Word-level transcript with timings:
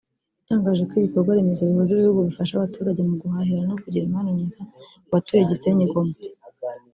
yatangaje 0.39 0.83
ko 0.89 0.93
ibikorwa 0.99 1.37
remezo 1.37 1.61
bihuza 1.69 1.91
ibihugu 1.93 2.21
bifasha 2.27 2.53
abaturage 2.55 3.01
mu 3.09 3.15
guhahirana 3.21 3.69
no 3.69 3.79
kugira 3.83 4.03
imibanire 4.05 4.33
myiza 4.37 4.61
kubatuye 5.03 5.47
Gisenyi-Goma 5.49 6.15